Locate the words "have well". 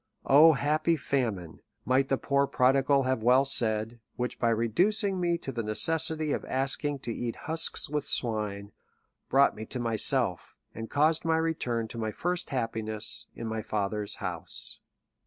3.03-3.45